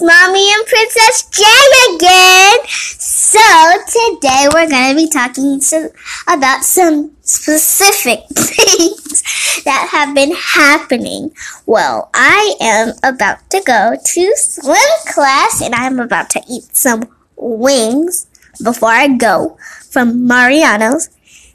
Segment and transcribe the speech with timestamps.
[0.00, 2.58] Mommy and Princess Jay again.
[2.68, 3.38] So
[3.86, 5.90] today we're going to be talking some,
[6.26, 9.22] about some specific things
[9.64, 11.32] that have been happening.
[11.66, 17.08] Well, I am about to go to swim class and I'm about to eat some
[17.36, 18.26] wings
[18.62, 19.58] before I go
[19.90, 21.08] from Mariano's.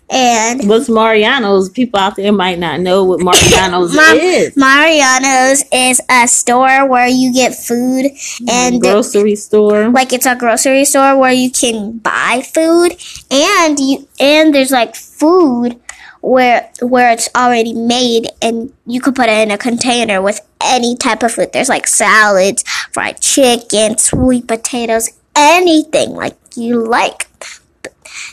[0.10, 1.70] And What's Mariano's?
[1.70, 4.56] People out there might not know what Mariano's Ma- is.
[4.56, 8.12] Mariano's is a store where you get food
[8.48, 9.90] and Grocery store.
[9.90, 12.96] like it's a grocery store where you can buy food
[13.32, 15.80] and you and there's like food
[16.22, 20.96] where where it's already made and you could put it in a container with any
[20.96, 21.52] type of food.
[21.52, 27.25] There's like salads, fried chicken, sweet potatoes, anything like you like.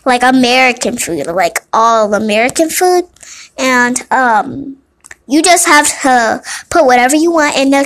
[0.05, 3.05] Like American food, like all American food.
[3.59, 4.79] And um
[5.27, 7.85] you just have to put whatever you want in a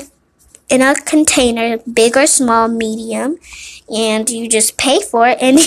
[0.69, 3.39] in a container, big or small, medium,
[3.95, 5.39] and you just pay for it.
[5.43, 5.59] And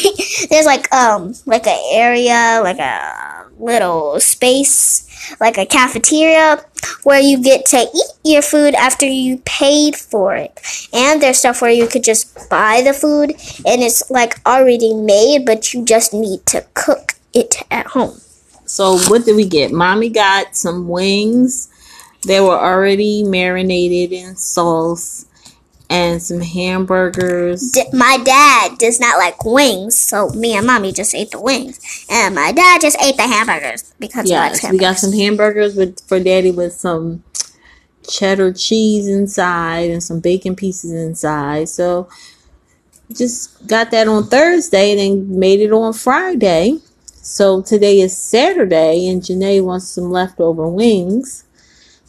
[0.50, 5.06] there's like um like an area, like a little space,
[5.40, 6.64] like a cafeteria
[7.04, 10.60] where you get to eat your food after you paid for it.
[10.94, 13.32] And there's stuff where you could just buy the food
[13.66, 18.20] and it's like already made, but you just need to cook it at home.
[18.66, 19.72] So what did we get?
[19.72, 21.70] Mommy got some wings.
[22.26, 25.26] They were already marinated in sauce
[25.90, 27.72] and some hamburgers.
[27.72, 32.06] D- my dad does not like wings, so me and mommy just ate the wings,
[32.10, 35.76] and my dad just ate the hamburgers because he likes Yes, we got some hamburgers
[35.76, 37.24] with for daddy with some
[38.08, 41.70] cheddar cheese inside and some bacon pieces inside.
[41.70, 42.10] So
[43.14, 46.80] just got that on Thursday and then made it on Friday.
[47.06, 51.44] So today is Saturday and Janae wants some leftover wings.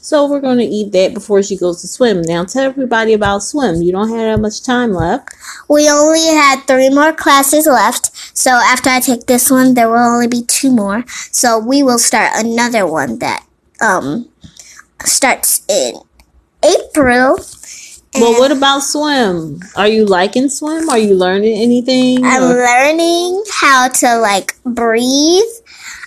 [0.03, 2.23] So we're going to eat that before she goes to swim.
[2.23, 3.83] Now tell everybody about swim.
[3.83, 5.29] You don't have that much time left.
[5.69, 9.99] We only had three more classes left, so after I take this one, there will
[9.99, 11.05] only be two more.
[11.33, 13.45] So we will start another one that
[13.81, 14.29] um
[15.05, 15.95] starts in
[16.65, 17.39] April.
[18.15, 19.61] Well, what about swim?
[19.77, 20.89] Are you liking swim?
[20.89, 22.25] Are you learning anything?
[22.25, 25.45] I'm Or- learning how to like breathe.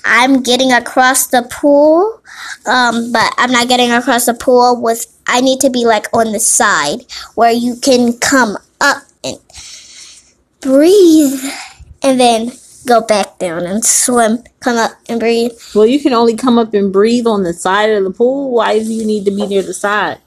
[0.06, 2.22] I'm getting across the pool,
[2.66, 5.06] um, but I'm not getting across the pool with.
[5.28, 9.38] I need to be like on the side where you can come up and
[10.62, 11.42] breathe,
[12.02, 12.52] and then
[12.86, 14.44] go back down and swim.
[14.60, 17.90] Come up and breathe Well, you can only come up and breathe on the side
[17.90, 18.52] of the pool.
[18.52, 20.20] Why do you need to be near the side?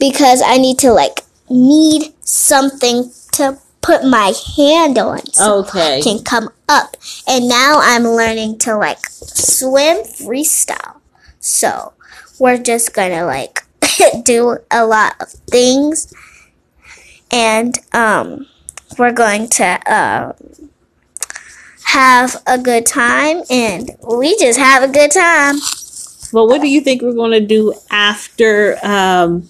[0.00, 5.24] because I need to like need something to put my hand on.
[5.32, 6.00] So Okay.
[6.02, 6.96] can come up.
[7.28, 10.96] And now I'm learning to like swim freestyle.
[11.44, 11.92] So
[12.38, 13.64] we're just gonna like
[14.24, 16.12] do a lot of things
[17.30, 18.46] and um
[18.98, 20.34] we're going to um
[21.84, 25.56] have a good time and we just have a good time.
[26.32, 28.76] Well, what do you think we're going to do after?
[28.82, 29.48] Um,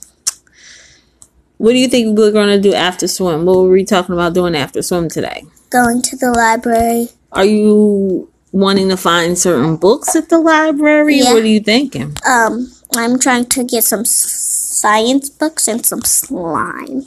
[1.57, 3.47] what do you think we're going to do after swim?
[3.47, 5.45] What were we talking about doing after swim today?
[5.71, 7.09] Going to the library.
[7.33, 11.19] Are you wanting to find certain books at the library?
[11.19, 11.35] Yeah.
[11.35, 12.17] What are you thinking?
[12.27, 17.03] Um I'm trying to get some science books and some slime.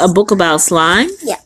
[0.00, 1.10] A book about slime?
[1.22, 1.40] Yeah.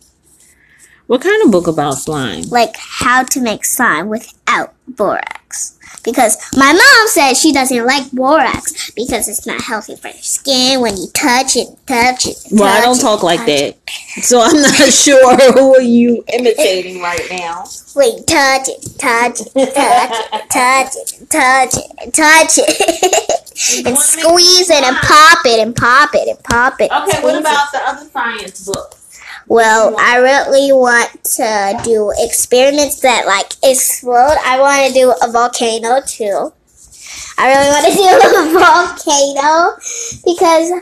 [1.09, 2.45] What kind of book about slime?
[2.51, 5.77] like how to make slime without borax.
[6.05, 10.81] Because my mom said she doesn't like borax because it's not healthy for your skin
[10.81, 12.35] when you touch it, touch it.
[12.35, 12.53] Touch it.
[12.53, 13.49] well, I don't it, talk like that.
[13.49, 13.79] it.
[14.23, 17.65] So I'm not sure who are you imitating right now.
[17.97, 23.87] Wait, touch it, touch it, touch it, touch it, touch it, touch it.
[23.87, 26.91] and squeeze it and pop it and pop it and pop it.
[26.91, 27.41] Okay, what it.
[27.41, 28.95] about the other science book?
[29.49, 34.37] Well, I really want to do experiments that like explode.
[34.45, 36.53] I want to do a volcano too.
[37.41, 39.73] I really want to do a volcano
[40.27, 40.73] because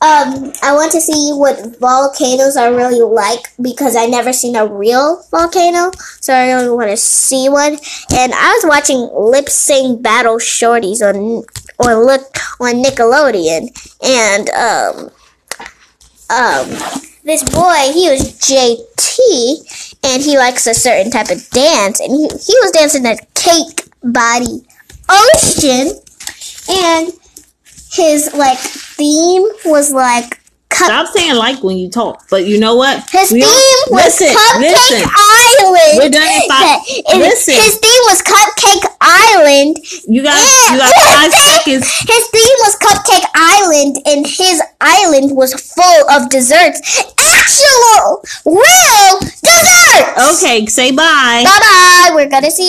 [0.00, 4.64] um, I want to see what volcanoes are really like because I never seen a
[4.64, 5.90] real volcano,
[6.20, 7.78] so I really want to see one.
[8.12, 11.42] And I was watching Lip Sync Battle Shorties on
[11.80, 12.22] on look
[12.60, 13.74] on Nickelodeon,
[14.04, 15.10] and um,
[16.30, 16.68] um,
[17.24, 22.28] this boy, he was JT, and he likes a certain type of dance, and he,
[22.28, 24.64] he was dancing a cake body
[25.08, 26.00] ocean,
[26.68, 27.12] and
[27.92, 30.40] his like theme was like
[30.70, 30.86] cup.
[30.86, 32.26] Stop saying like when you talk.
[32.30, 33.08] But you know what?
[33.10, 35.02] His We theme was listen, Cupcake listen.
[35.06, 35.98] Island.
[35.98, 36.80] We're done in five-
[37.12, 37.54] And listen.
[37.54, 39.76] His theme was Cupcake Island.
[40.08, 40.34] You got
[40.72, 41.86] you got his five theme- seconds.
[42.10, 47.04] His theme was Cupcake Island, and his island was full of desserts.
[47.18, 50.34] Actual real dessert.
[50.34, 51.42] Okay, say bye.
[51.44, 52.10] Bye bye.
[52.14, 52.62] We're gonna see you.